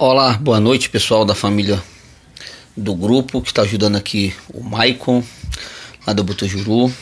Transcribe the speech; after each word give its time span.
Olá, 0.00 0.34
boa 0.34 0.60
noite 0.60 0.88
pessoal 0.88 1.24
da 1.24 1.34
família 1.34 1.82
do 2.76 2.94
grupo 2.94 3.42
que 3.42 3.48
está 3.48 3.62
ajudando 3.62 3.96
aqui 3.96 4.32
o 4.54 4.62
Maicon 4.62 5.24
lá 6.06 6.12
do 6.12 6.22
Butujuru. 6.22 6.94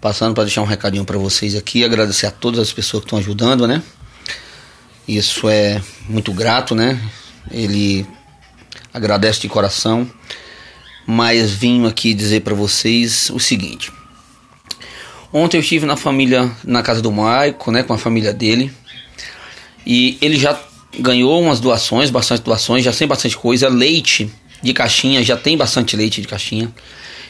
Passando 0.00 0.34
para 0.34 0.44
deixar 0.44 0.62
um 0.62 0.66
recadinho 0.66 1.04
para 1.04 1.18
vocês 1.18 1.56
aqui, 1.56 1.84
agradecer 1.84 2.26
a 2.26 2.30
todas 2.30 2.60
as 2.60 2.72
pessoas 2.72 3.02
que 3.02 3.08
estão 3.08 3.18
ajudando, 3.18 3.66
né? 3.66 3.82
Isso 5.08 5.48
é 5.48 5.82
muito 6.08 6.32
grato, 6.32 6.76
né? 6.76 6.96
Ele 7.50 8.06
agradece 8.92 9.40
de 9.40 9.48
coração, 9.48 10.08
mas 11.04 11.50
vim 11.50 11.84
aqui 11.88 12.14
dizer 12.14 12.42
para 12.42 12.54
vocês 12.54 13.30
o 13.30 13.40
seguinte. 13.40 13.92
Ontem 15.32 15.56
eu 15.56 15.60
estive 15.60 15.86
na 15.86 15.96
família, 15.96 16.48
na 16.62 16.84
casa 16.84 17.02
do 17.02 17.10
Maico, 17.10 17.72
né, 17.72 17.82
com 17.82 17.92
a 17.92 17.98
família 17.98 18.32
dele, 18.32 18.72
e 19.84 20.16
ele 20.22 20.38
já 20.38 20.56
ganhou 20.98 21.40
umas 21.40 21.60
doações, 21.60 22.10
bastante 22.10 22.42
doações, 22.42 22.84
já 22.84 22.92
tem 22.92 23.06
bastante 23.06 23.36
coisa. 23.36 23.68
Leite 23.68 24.30
de 24.62 24.72
caixinha, 24.72 25.22
já 25.22 25.36
tem 25.36 25.56
bastante 25.56 25.96
leite 25.96 26.20
de 26.20 26.28
caixinha. 26.28 26.72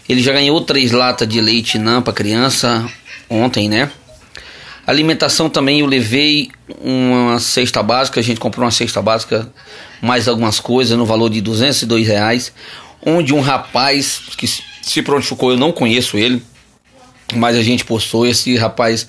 Ele 0.09 0.23
já 0.23 0.33
ganhou 0.33 0.61
três 0.61 0.93
latas 0.93 1.29
de 1.29 1.41
leite 1.41 1.79
não 1.79 2.03
para 2.03 2.13
criança 2.13 2.89
ontem, 3.29 3.69
né? 3.69 3.91
Alimentação 4.87 5.49
também 5.49 5.81
eu 5.81 5.87
levei 5.87 6.51
uma 6.81 7.39
cesta 7.41 7.83
básica, 7.83 8.21
a 8.21 8.23
gente 8.23 8.39
comprou 8.39 8.65
uma 8.65 8.71
cesta 8.71 9.01
básica, 9.01 9.51
mais 10.03 10.29
algumas 10.29 10.61
coisas 10.61 10.97
no 10.97 11.07
valor 11.07 11.31
de 11.31 11.41
202 11.41 12.07
reais, 12.07 12.53
onde 13.05 13.33
um 13.33 13.41
rapaz 13.41 14.21
que 14.37 14.47
se 14.47 15.03
prontificou, 15.03 15.53
eu 15.53 15.57
não 15.57 15.73
conheço 15.73 16.19
ele, 16.19 16.43
mas 17.35 17.57
a 17.57 17.63
gente 17.63 17.83
postou, 17.83 18.27
esse 18.27 18.55
rapaz 18.57 19.09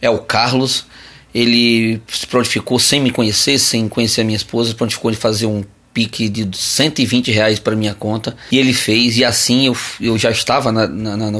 é 0.00 0.08
o 0.08 0.18
Carlos, 0.18 0.86
ele 1.34 2.00
se 2.08 2.26
prontificou 2.26 2.78
sem 2.78 3.00
me 3.00 3.10
conhecer, 3.10 3.58
sem 3.58 3.88
conhecer 3.88 4.22
a 4.22 4.24
minha 4.24 4.36
esposa, 4.36 4.74
prontificou 4.74 5.10
de 5.10 5.16
fazer 5.16 5.46
um 5.46 5.62
pique 5.92 6.28
de 6.28 6.48
120 6.56 7.30
reais 7.32 7.58
para 7.58 7.74
minha 7.74 7.94
conta 7.94 8.36
e 8.52 8.58
ele 8.58 8.72
fez 8.72 9.16
e 9.16 9.24
assim 9.24 9.66
eu, 9.66 9.76
eu 10.00 10.16
já 10.16 10.30
estava 10.30 10.70
na, 10.70 10.86
na, 10.86 11.16
na 11.16 11.30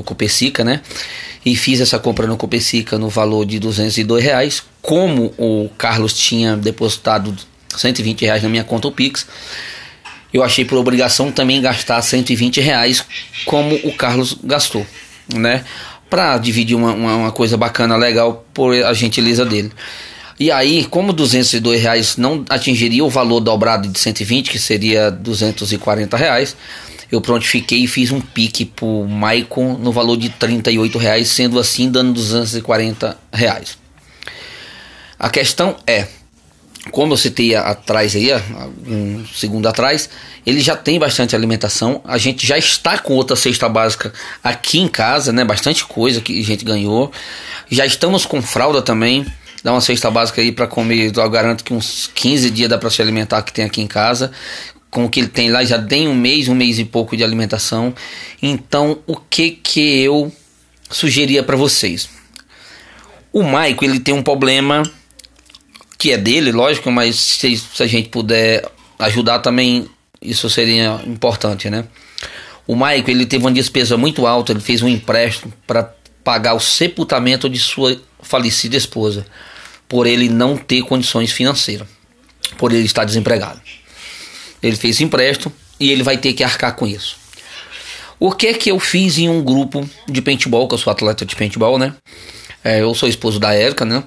né? 0.65 0.81
E 1.45 1.55
fiz 1.55 1.81
essa 1.81 1.99
compra 1.99 2.27
no 2.27 2.37
Copecica 2.37 2.99
no 2.99 3.09
valor 3.09 3.47
de 3.47 3.59
202 3.59 4.23
reais. 4.23 4.63
Como 4.83 5.33
o 5.39 5.71
Carlos 5.79 6.13
tinha 6.13 6.57
depositado 6.57 7.35
120 7.77 8.23
reais 8.23 8.43
na 8.43 8.49
minha 8.49 8.65
conta 8.65 8.89
o 8.89 8.93
Pix, 8.93 9.27
eu 10.35 10.43
achei 10.43 10.65
por 10.65 10.77
obrigação 10.77 11.31
também 11.31 11.61
gastar 11.61 12.03
120 12.03 12.61
reais 12.61 13.05
como 13.45 13.77
o 13.77 13.93
Carlos 13.93 14.37
gastou, 14.43 14.85
né? 15.33 15.65
Para 16.09 16.39
dividir 16.39 16.77
uma, 16.77 16.93
uma, 16.93 17.17
uma, 17.17 17.33
coisa 17.33 17.57
bacana, 17.57 17.97
legal, 17.97 18.45
por 18.55 18.75
a 18.75 18.93
gentileza 18.93 19.45
dele. 19.45 19.71
E 20.41 20.51
aí, 20.53 20.85
como 20.85 21.13
202 21.13 21.83
reais 21.83 22.17
não 22.17 22.45
atingiria 22.49 23.05
o 23.05 23.11
valor 23.11 23.41
dobrado 23.41 23.89
de 23.89 23.99
120, 23.99 24.51
que 24.51 24.59
seria 24.59 25.11
240 25.11 26.17
reais, 26.17 26.57
eu 27.11 27.21
prontifiquei 27.21 27.85
e 27.85 27.87
fiz 27.87 28.13
um 28.13 28.21
pique 28.21 28.65
pro 28.65 29.05
Maicon 29.09 29.75
no 29.79 29.91
valor 29.91 30.17
de 30.17 30.29
38 30.29 30.99
reais, 30.99 31.29
sendo 31.29 31.59
assim 31.59 31.91
dando 31.91 32.13
240 32.13 33.17
reais. 33.33 33.79
A 35.19 35.29
questão 35.29 35.77
é, 35.87 36.07
como 36.91 37.13
eu 37.13 37.17
citei 37.17 37.55
atrás 37.55 38.15
aí, 38.15 38.31
um 38.87 39.25
segundo 39.35 39.69
atrás, 39.69 40.09
ele 40.47 40.61
já 40.61 40.77
tem 40.77 40.99
bastante 40.99 41.37
alimentação. 41.37 42.01
A 42.05 42.19
gente 42.19 42.47
já 42.47 42.57
está 42.57 42.99
com 42.99 43.15
outra 43.15 43.37
cesta 43.37 43.69
básica 43.69 44.13
aqui 44.43 44.79
em 44.79 44.89
casa, 44.89 45.33
né? 45.33 45.45
Bastante 45.45 45.85
coisa 45.85 46.21
que 46.21 46.41
a 46.41 46.45
gente 46.45 46.65
ganhou. 46.65 47.13
Já 47.71 47.85
estamos 47.85 48.25
com 48.25 48.41
fralda 48.41 48.81
também. 48.81 49.27
Dá 49.63 49.73
uma 49.73 49.81
cesta 49.81 50.11
básica 50.11 50.41
aí 50.41 50.53
para 50.53 50.67
comer. 50.67 51.13
Eu 51.15 51.31
garanto 51.31 51.65
que 51.65 51.75
uns 51.75 52.11
15 52.15 52.51
dias 52.51 52.69
dá 52.69 52.79
para 52.79 52.91
se 52.91 53.03
alimentar 53.03 53.43
que 53.43 53.53
tem 53.53 53.65
aqui 53.65 53.81
em 53.81 53.87
casa. 53.87 54.31
Com 54.91 55.05
o 55.05 55.09
que 55.11 55.21
ele 55.21 55.29
tem 55.29 55.51
lá, 55.51 55.63
já 55.65 55.79
tem 55.81 56.09
um 56.09 56.15
mês, 56.15 56.49
um 56.49 56.55
mês 56.55 56.79
e 56.79 56.85
pouco 56.85 57.17
de 57.17 57.23
alimentação. 57.23 57.95
Então, 58.41 59.01
o 59.07 59.17
que 59.17 59.51
que 59.51 60.03
eu 60.03 60.33
sugeria 60.91 61.43
para 61.43 61.57
vocês? 61.57 62.09
O 63.31 63.43
Maico, 63.43 63.85
ele 63.85 64.01
tem 64.01 64.15
um 64.15 64.23
problema 64.23 64.83
que 65.99 66.13
é 66.13 66.17
dele, 66.17 66.53
lógico, 66.53 66.91
mas 66.93 67.17
se, 67.17 67.57
se 67.57 67.83
a 67.83 67.87
gente 67.87 68.09
puder 68.09 68.65
ajudar 68.99 69.41
também, 69.41 69.91
isso 70.23 70.49
seria 70.49 71.01
importante, 71.05 71.69
né? 71.69 71.85
O 72.67 72.77
Maico, 72.77 73.11
ele 73.11 73.27
teve 73.27 73.45
uma 73.45 73.51
despesa 73.51 73.97
muito 73.97 74.27
alta, 74.27 74.53
ele 74.53 74.61
fez 74.61 74.81
um 74.81 74.89
empréstimo 74.89 75.53
para 75.67 75.93
pagar 76.23 76.55
o 76.55 76.61
sepultamento 76.61 77.49
de 77.49 77.59
sua 77.59 78.01
falecida 78.23 78.77
esposa, 78.77 79.27
por 79.89 80.07
ele 80.07 80.29
não 80.29 80.57
ter 80.57 80.83
condições 80.83 81.33
financeiras, 81.33 81.89
por 82.59 82.73
ele 82.73 82.85
estar 82.85 83.05
desempregado. 83.05 83.61
Ele 84.63 84.77
fez 84.77 85.01
empréstimo 85.01 85.53
e 85.81 85.91
ele 85.91 86.03
vai 86.03 86.19
ter 86.19 86.33
que 86.33 86.45
arcar 86.45 86.77
com 86.77 86.87
isso. 86.87 87.17
O 88.21 88.33
que 88.33 88.49
é 88.49 88.55
que 88.55 88.71
eu 88.71 88.79
fiz 88.79 89.17
em 89.17 89.29
um 89.29 89.43
grupo 89.43 89.89
de 90.07 90.21
paintball, 90.21 90.69
que 90.69 90.75
eu 90.75 90.79
sou 90.79 90.91
atleta 90.91 91.25
de 91.25 91.35
paintball, 91.35 91.79
né? 91.79 91.95
É, 92.63 92.83
eu 92.83 92.95
sou 92.95 93.09
esposo 93.09 93.39
da 93.39 93.55
Érica, 93.55 93.85
né? 93.85 94.03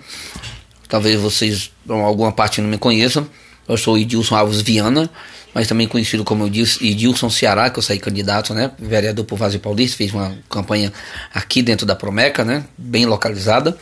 Talvez 0.92 1.18
vocês, 1.18 1.72
alguma 1.88 2.34
parte 2.34 2.60
não 2.60 2.68
me 2.68 2.78
conheçam. 2.78 3.26
Eu 3.66 3.78
sou 3.78 3.98
Edilson 3.98 4.36
Alves 4.36 4.62
Viana, 4.62 5.10
mas 5.54 5.66
também 5.66 5.88
conhecido 5.88 6.26
como 6.26 6.46
Edilson 6.46 7.30
Ceará, 7.30 7.70
que 7.70 7.80
eu 7.80 7.82
saí 7.82 7.98
candidato, 7.98 8.54
né? 8.54 8.72
Vereador 8.78 9.24
por 9.24 9.38
Vazio 9.38 9.62
Paulista, 9.62 9.96
fez 9.96 10.14
uma 10.14 10.38
campanha 10.50 10.92
aqui 11.34 11.62
dentro 11.62 11.86
da 11.86 11.96
Promeca, 11.96 12.44
né? 12.44 12.66
Bem 12.78 13.06
localizada. 13.06 13.78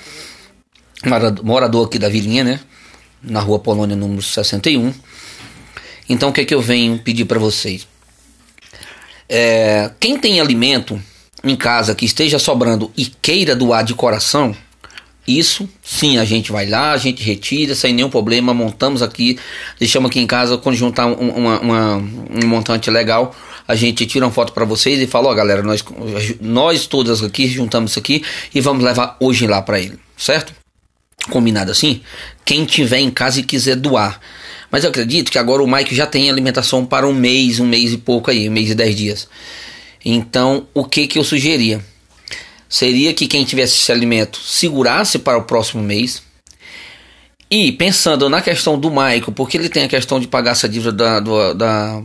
Morador 1.41 1.87
aqui 1.87 1.97
da 1.97 2.07
Vilinha, 2.07 2.43
né? 2.43 2.59
Na 3.23 3.39
rua 3.39 3.57
Polônia, 3.57 3.95
número 3.95 4.21
61. 4.21 4.93
Então, 6.07 6.29
o 6.29 6.31
que 6.31 6.41
é 6.41 6.45
que 6.45 6.53
eu 6.53 6.61
venho 6.61 6.99
pedir 6.99 7.25
para 7.25 7.39
vocês? 7.39 7.87
É, 9.27 9.89
quem 9.99 10.15
tem 10.15 10.39
alimento 10.39 11.01
em 11.43 11.55
casa 11.55 11.95
que 11.95 12.05
esteja 12.05 12.37
sobrando 12.37 12.91
e 12.95 13.07
queira 13.07 13.55
doar 13.55 13.83
de 13.83 13.95
coração, 13.95 14.55
isso, 15.37 15.69
sim, 15.83 16.17
a 16.17 16.25
gente 16.25 16.51
vai 16.51 16.65
lá, 16.65 16.91
a 16.91 16.97
gente 16.97 17.23
retira 17.23 17.75
sem 17.75 17.93
nenhum 17.93 18.09
problema, 18.09 18.53
montamos 18.53 19.01
aqui, 19.01 19.37
deixamos 19.77 20.09
aqui 20.09 20.19
em 20.19 20.27
casa, 20.27 20.57
quando 20.57 20.75
juntar 20.75 21.05
um, 21.05 21.13
uma, 21.13 21.59
uma, 21.59 21.95
um 21.97 22.47
montante 22.47 22.89
legal, 22.89 23.35
a 23.67 23.75
gente 23.75 24.05
tira 24.05 24.25
uma 24.25 24.31
foto 24.31 24.53
para 24.53 24.65
vocês 24.65 24.99
e 24.99 25.05
fala, 25.05 25.27
ó 25.27 25.31
oh, 25.31 25.35
galera, 25.35 25.61
nós, 25.61 25.83
nós 26.41 26.87
todas 26.87 27.21
aqui 27.21 27.47
juntamos 27.47 27.91
isso 27.91 27.99
aqui 27.99 28.23
e 28.53 28.59
vamos 28.59 28.83
levar 28.83 29.15
hoje 29.19 29.45
lá 29.45 29.61
para 29.61 29.79
ele, 29.79 29.99
certo? 30.17 30.53
Combinado 31.29 31.71
assim? 31.71 32.01
Quem 32.43 32.65
tiver 32.65 32.99
em 32.99 33.11
casa 33.11 33.39
e 33.39 33.43
quiser 33.43 33.75
doar. 33.75 34.19
Mas 34.71 34.83
eu 34.83 34.89
acredito 34.89 35.31
que 35.31 35.37
agora 35.37 35.63
o 35.63 35.67
Mike 35.67 35.95
já 35.95 36.05
tem 36.05 36.29
alimentação 36.29 36.85
para 36.85 37.07
um 37.07 37.13
mês, 37.13 37.59
um 37.59 37.67
mês 37.67 37.93
e 37.93 37.97
pouco 37.97 38.31
aí, 38.31 38.49
um 38.49 38.51
mês 38.51 38.69
e 38.69 38.75
dez 38.75 38.95
dias. 38.95 39.27
Então, 40.03 40.67
o 40.73 40.85
que 40.85 41.07
que 41.07 41.19
eu 41.19 41.23
sugeria? 41.23 41.83
Seria 42.69 43.13
que 43.13 43.27
quem 43.27 43.43
tivesse 43.43 43.73
esse 43.73 43.91
alimento 43.91 44.39
segurasse 44.39 45.17
para 45.17 45.37
o 45.37 45.43
próximo 45.43 45.81
mês. 45.81 46.21
E 47.49 47.71
pensando 47.71 48.29
na 48.29 48.41
questão 48.41 48.79
do 48.79 48.91
Michael, 48.91 49.31
porque 49.35 49.57
ele 49.57 49.69
tem 49.69 49.83
a 49.83 49.87
questão 49.87 50.19
de 50.19 50.27
pagar 50.27 50.51
essa 50.51 50.69
dívida 50.69 50.91
da, 50.91 51.19
do, 51.19 51.53
da, 51.55 52.03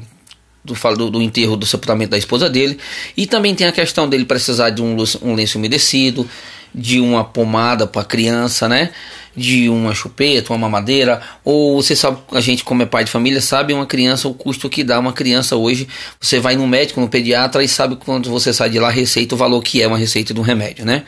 do, 0.64 1.10
do, 1.10 1.20
enterro, 1.20 1.54
do 1.54 1.66
sepultamento 1.66 2.12
da 2.12 2.18
esposa 2.18 2.48
dele, 2.48 2.78
e 3.14 3.26
também 3.26 3.54
tem 3.54 3.66
a 3.66 3.72
questão 3.72 4.08
dele 4.08 4.24
precisar 4.24 4.70
de 4.70 4.80
um, 4.80 4.96
um 5.20 5.34
lenço 5.34 5.58
umedecido, 5.58 6.26
de 6.74 7.00
uma 7.00 7.24
pomada 7.24 7.86
para 7.86 8.04
criança, 8.04 8.68
né? 8.68 8.90
De 9.36 9.68
uma 9.68 9.94
chupeta, 9.94 10.52
uma 10.52 10.58
mamadeira, 10.58 11.20
ou 11.44 11.80
você 11.80 11.94
sabe, 11.94 12.18
a 12.32 12.40
gente 12.40 12.64
como 12.64 12.82
é 12.82 12.86
pai 12.86 13.04
de 13.04 13.10
família 13.10 13.40
sabe 13.40 13.72
uma 13.72 13.86
criança 13.86 14.28
o 14.28 14.34
custo 14.34 14.68
que 14.68 14.82
dá 14.82 14.98
uma 14.98 15.12
criança 15.12 15.56
hoje. 15.56 15.86
Você 16.20 16.40
vai 16.40 16.56
no 16.56 16.66
médico, 16.66 17.00
no 17.00 17.08
pediatra 17.08 17.62
e 17.62 17.68
sabe 17.68 17.96
quando 17.96 18.30
você 18.30 18.52
sai 18.52 18.70
de 18.70 18.78
lá 18.78 18.90
receita 18.90 19.34
o 19.34 19.38
valor 19.38 19.62
que 19.62 19.82
é 19.82 19.86
uma 19.86 19.98
receita 19.98 20.34
de 20.34 20.40
um 20.40 20.42
remédio, 20.42 20.84
né? 20.84 21.04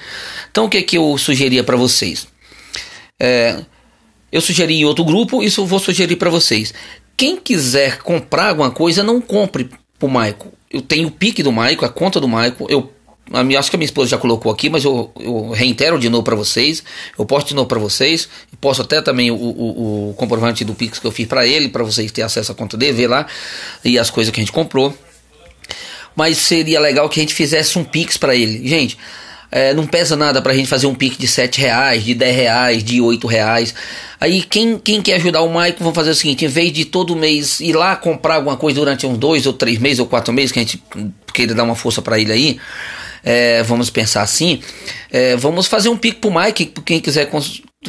Então 0.51 0.67
o 0.67 0.69
que 0.69 0.79
é 0.79 0.83
que 0.83 0.97
eu 0.97 1.19
sugeria 1.19 1.65
para 1.65 1.77
vocês? 1.77 2.29
É, 3.21 3.61
eu 4.31 4.41
sugeri 4.41 4.75
em 4.75 4.85
outro 4.85 5.05
grupo, 5.05 5.43
isso 5.43 5.63
eu 5.63 5.67
vou 5.67 5.79
sugerir 5.79 6.17
para 6.17 6.31
vocês. 6.31 6.75
Quem 7.17 7.37
quiser 7.37 7.99
comprar 7.99 8.51
alguma 8.51 8.71
coisa, 8.71 9.03
não 9.03 9.21
compre 9.21 9.71
pro 9.99 10.09
Maico. 10.09 10.53
Eu 10.71 10.83
tenho 10.83 11.09
o 11.09 11.11
pique 11.11 11.43
do 11.43 11.51
Maico, 11.51 11.85
a 11.85 11.89
conta 11.89 12.21
do 12.21 12.29
Maico, 12.29 12.67
eu 12.69 12.93
acho 13.59 13.71
que 13.71 13.77
a 13.77 13.79
minha 13.79 13.87
esposa 13.87 14.11
já 14.11 14.19
colocou 14.19 14.53
aqui, 14.53 14.71
mas 14.71 14.85
eu, 14.85 15.11
eu 15.19 15.51
reitero 15.51 15.99
de 15.99 16.09
novo 16.09 16.23
para 16.23 16.37
vocês. 16.37 16.83
Eu 17.19 17.27
posto 17.27 17.49
de 17.49 17.55
novo 17.55 17.67
para 17.67 17.79
vocês. 17.79 18.29
Posto 18.61 18.83
até 18.83 19.03
também 19.03 19.31
o, 19.31 19.35
o, 19.35 20.11
o, 20.11 20.15
comprovante 20.15 20.65
do 20.65 20.75
Pix 20.75 20.99
que 20.99 21.07
eu 21.07 21.13
fiz 21.13 21.27
para 21.27 21.47
ele, 21.47 21.69
para 21.69 21.83
vocês 21.83 22.11
terem 22.13 22.27
acesso 22.27 22.53
à 22.53 22.55
conta 22.55 22.77
dele, 22.77 22.93
ver 22.93 23.09
lá 23.09 23.27
e 23.85 23.99
as 23.99 24.11
coisas 24.11 24.33
que 24.33 24.41
a 24.41 24.43
gente 24.43 24.53
comprou. 24.53 24.97
Mas 26.15 26.39
seria 26.39 26.81
legal 26.81 27.09
que 27.09 27.21
a 27.21 27.23
gente 27.23 27.35
fizesse 27.35 27.79
um 27.79 27.85
Pix 27.85 28.17
para 28.17 28.35
ele. 28.35 28.67
Gente, 28.67 28.97
é, 29.51 29.75
não 29.75 29.87
pesa 29.87 30.17
nada 30.17 30.41
para 30.41 30.53
a 30.53 30.55
gente 30.55 30.69
fazer 30.69 30.87
um 30.87 30.95
Pix 30.95 31.19
de 31.19 31.29
7 31.29 31.61
reais, 31.61 32.05
de 32.05 32.15
10 32.15 32.37
reais, 32.37 32.85
de 32.85 33.01
8 33.01 33.27
reais. 33.27 33.75
Aí 34.21 34.43
quem, 34.43 34.79
quem 34.79 35.03
quer 35.03 35.17
ajudar 35.17 35.43
o 35.43 35.53
Maicon, 35.53 35.81
vamos 35.81 35.95
fazer 35.95 36.11
o 36.11 36.15
seguinte: 36.15 36.45
em 36.45 36.49
vez 36.49 36.73
de 36.73 36.85
todo 36.85 37.15
mês 37.15 37.61
ir 37.61 37.75
lá 37.75 37.97
comprar 37.97 38.37
alguma 38.37 38.57
coisa 38.57 38.79
durante 38.79 39.07
uns 39.07 39.19
dois 39.19 39.47
ou 39.47 39.53
três 39.53 39.79
meses 39.79 39.99
ou 39.99 40.07
quatro 40.07 40.33
meses, 40.33 40.53
que 40.53 40.59
a 40.59 40.63
gente 40.63 40.83
queira 41.35 41.55
dar 41.55 41.65
uma 41.65 41.77
força 41.77 42.01
para 42.01 42.19
ele 42.19 42.33
aí 42.33 42.59
é, 43.27 43.61
vamos 43.65 43.91
pensar 43.91 44.23
assim, 44.23 44.61
é, 45.11 45.35
vamos 45.37 45.67
fazer 45.67 45.89
um 45.89 45.97
pique 45.97 46.21
pro 46.21 46.33
Mike, 46.33 46.73
quem 46.85 47.01
quiser 47.01 47.29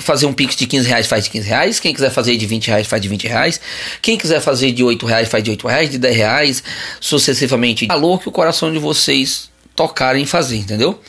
fazer 0.02 0.26
um 0.26 0.34
Pix 0.34 0.56
de 0.56 0.66
15 0.66 0.88
reais, 0.88 1.08
faz 1.08 1.26
de 1.26 1.30
15 1.30 1.48
reais. 1.48 1.80
Quem 1.80 1.94
quiser 1.94 2.10
fazer 2.10 2.36
de 2.38 2.46
20 2.46 2.68
reais, 2.68 2.88
faz 2.88 3.02
de 3.02 3.08
20 3.08 3.28
reais. 3.28 3.62
Quem 4.02 4.18
quiser 4.18 4.42
fazer 4.42 4.72
de 4.72 4.84
8 4.84 5.06
reais, 5.06 5.28
faz 5.28 5.44
de 5.44 5.52
8 5.52 5.68
reais, 5.68 5.90
de 5.90 5.98
10 5.98 6.16
reais, 6.16 6.64
sucessivamente. 7.00 7.86
Valor 7.88 8.22
que 8.22 8.30
o 8.30 8.32
coração 8.32 8.72
de 8.72 8.80
vocês 8.80 9.50
tocarem 9.76 10.26
fazer, 10.26 10.58
entendeu? 10.58 11.00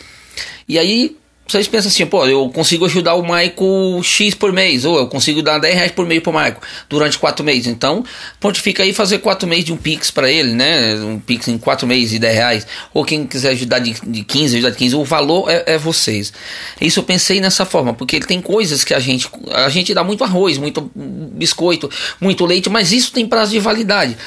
E 0.68 0.78
aí 0.78 1.16
vocês 1.48 1.66
pensam 1.66 1.88
assim, 1.88 2.04
pô, 2.04 2.26
eu 2.26 2.50
consigo 2.50 2.84
ajudar 2.84 3.14
o 3.14 3.26
Maico 3.26 4.00
X 4.04 4.34
por 4.34 4.52
mês, 4.52 4.84
ou 4.84 4.98
eu 4.98 5.06
consigo 5.06 5.40
dar 5.42 5.58
10 5.58 5.74
reais 5.74 5.90
por 5.90 6.04
mês 6.04 6.22
pro 6.22 6.30
Maico 6.30 6.60
durante 6.90 7.18
4 7.18 7.42
meses. 7.42 7.66
Então, 7.66 8.04
pontifica 8.38 8.82
aí 8.82 8.92
fazer 8.92 9.18
4 9.18 9.48
meses 9.48 9.64
de 9.64 9.72
um 9.72 9.76
Pix 9.78 10.10
para 10.10 10.30
ele, 10.30 10.52
né? 10.52 10.94
Um 10.96 11.18
Pix 11.18 11.48
em 11.48 11.56
4 11.56 11.86
meses 11.86 12.10
de 12.10 12.18
10 12.18 12.34
reais. 12.34 12.66
Ou 12.92 13.02
quem 13.02 13.26
quiser 13.26 13.50
ajudar 13.50 13.78
de, 13.78 13.94
de 14.06 14.24
15, 14.24 14.56
ajudar 14.56 14.70
de 14.70 14.76
15, 14.76 14.96
o 14.96 15.04
valor 15.04 15.48
é, 15.48 15.64
é, 15.66 15.78
vocês. 15.78 16.34
Isso 16.78 17.00
eu 17.00 17.04
pensei 17.04 17.40
nessa 17.40 17.64
forma, 17.64 17.94
porque 17.94 18.20
tem 18.20 18.42
coisas 18.42 18.84
que 18.84 18.92
a 18.92 19.00
gente. 19.00 19.30
A 19.52 19.70
gente 19.70 19.94
dá 19.94 20.04
muito 20.04 20.22
arroz, 20.22 20.58
muito 20.58 20.90
biscoito, 20.94 21.90
muito 22.20 22.44
leite, 22.44 22.68
mas 22.68 22.92
isso 22.92 23.10
tem 23.10 23.26
prazo 23.26 23.52
de 23.52 23.58
validade. 23.58 24.18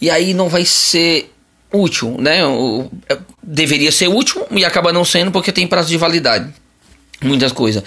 E 0.00 0.10
aí 0.10 0.34
não 0.34 0.48
vai 0.48 0.64
ser 0.64 1.30
útil, 1.76 2.16
né? 2.18 2.40
É, 3.08 3.18
deveria 3.42 3.92
ser 3.92 4.08
útil 4.08 4.46
e 4.50 4.64
acaba 4.64 4.92
não 4.92 5.04
sendo 5.04 5.30
porque 5.30 5.52
tem 5.52 5.66
prazo 5.66 5.88
de 5.88 5.96
validade. 5.96 6.52
Muitas 7.22 7.50
coisas. 7.50 7.82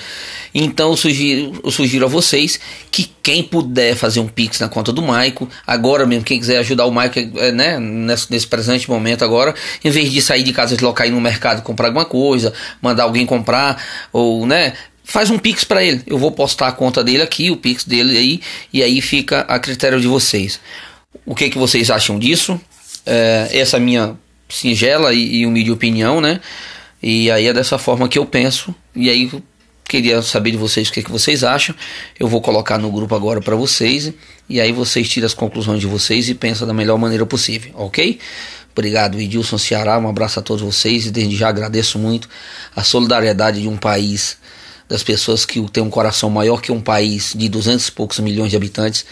Então 0.53 0.89
eu 0.89 0.97
sugiro, 0.97 1.61
eu 1.63 1.69
sugiro 1.69 2.05
a 2.05 2.09
vocês 2.09 2.59
que 2.89 3.11
quem 3.21 3.43
puder 3.43 3.95
fazer 3.95 4.19
um 4.19 4.27
Pix 4.27 4.59
na 4.59 4.67
conta 4.67 4.91
do 4.91 5.03
Maico, 5.03 5.47
agora 5.67 6.05
mesmo, 6.05 6.25
quem 6.25 6.39
quiser 6.39 6.57
ajudar 6.57 6.85
o 6.85 6.91
Maico, 6.91 7.19
é, 7.37 7.51
né, 7.51 7.79
nesse, 7.79 8.31
nesse, 8.31 8.47
presente 8.47 8.89
momento 8.89 9.23
agora, 9.23 9.53
em 9.83 9.91
vez 9.91 10.11
de 10.11 10.19
sair 10.21 10.41
de 10.41 10.51
casa 10.51 10.75
de 10.75 10.83
local 10.83 11.05
ir 11.05 11.11
no 11.11 11.21
mercado 11.21 11.61
comprar 11.61 11.87
alguma 11.87 12.05
coisa, 12.05 12.51
mandar 12.81 13.03
alguém 13.03 13.25
comprar, 13.25 13.81
ou 14.11 14.47
né, 14.47 14.73
faz 15.03 15.29
um 15.29 15.37
Pix 15.37 15.63
para 15.63 15.83
ele. 15.83 16.01
Eu 16.07 16.17
vou 16.17 16.31
postar 16.31 16.67
a 16.67 16.71
conta 16.71 17.03
dele 17.03 17.21
aqui, 17.21 17.51
o 17.51 17.57
Pix 17.57 17.83
dele 17.83 18.17
aí, 18.17 18.41
e 18.73 18.81
aí 18.81 19.01
fica 19.01 19.41
a 19.41 19.59
critério 19.59 20.01
de 20.01 20.07
vocês. 20.07 20.59
O 21.25 21.35
que, 21.35 21.49
que 21.49 21.57
vocês 21.57 21.91
acham 21.91 22.17
disso? 22.17 22.59
É, 23.05 23.49
essa 23.51 23.77
é 23.77 23.79
minha 23.79 24.15
singela 24.47 25.13
e, 25.13 25.37
e 25.37 25.45
humilde 25.45 25.71
opinião, 25.71 26.19
né? 26.19 26.39
E 27.01 27.31
aí 27.31 27.47
é 27.47 27.53
dessa 27.53 27.77
forma 27.77 28.07
que 28.09 28.19
eu 28.19 28.25
penso. 28.25 28.73
E 28.95 29.09
aí 29.09 29.31
queria 29.87 30.21
saber 30.21 30.51
de 30.51 30.57
vocês 30.57 30.89
o 30.89 30.93
que, 30.93 31.01
que 31.01 31.11
vocês 31.11 31.43
acham. 31.43 31.73
Eu 32.19 32.27
vou 32.27 32.41
colocar 32.41 32.77
no 32.77 32.91
grupo 32.91 33.15
agora 33.15 33.41
para 33.41 33.55
vocês. 33.55 34.13
E 34.47 34.59
aí 34.59 34.71
vocês 34.71 35.07
tiram 35.09 35.25
as 35.25 35.33
conclusões 35.33 35.79
de 35.79 35.87
vocês 35.87 36.29
e 36.29 36.35
pensam 36.35 36.67
da 36.67 36.73
melhor 36.73 36.97
maneira 36.97 37.25
possível, 37.25 37.71
ok? 37.75 38.19
Obrigado, 38.71 39.19
Edilson 39.19 39.57
Ceará. 39.57 39.97
Um 39.97 40.07
abraço 40.07 40.39
a 40.39 40.41
todos 40.41 40.63
vocês 40.63 41.05
e 41.05 41.11
desde 41.11 41.35
já 41.35 41.49
agradeço 41.49 41.97
muito 41.99 42.29
a 42.75 42.83
solidariedade 42.83 43.61
de 43.61 43.67
um 43.67 43.77
país, 43.77 44.37
das 44.87 45.03
pessoas 45.03 45.45
que 45.45 45.61
têm 45.69 45.83
um 45.83 45.89
coração 45.89 46.29
maior 46.29 46.61
que 46.61 46.71
um 46.71 46.81
país 46.81 47.33
de 47.35 47.49
200 47.49 47.87
e 47.87 47.91
poucos 47.91 48.19
milhões 48.19 48.51
de 48.51 48.57
habitantes. 48.57 49.05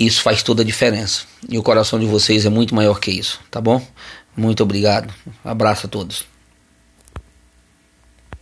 Isso 0.00 0.22
faz 0.22 0.42
toda 0.42 0.62
a 0.62 0.64
diferença. 0.64 1.24
E 1.46 1.58
o 1.58 1.62
coração 1.62 2.00
de 2.00 2.06
vocês 2.06 2.46
é 2.46 2.48
muito 2.48 2.74
maior 2.74 2.98
que 2.98 3.10
isso, 3.10 3.38
tá 3.50 3.60
bom? 3.60 3.86
Muito 4.34 4.62
obrigado. 4.62 5.12
Abraço 5.44 5.86
a 5.86 5.90
todos. 5.90 6.29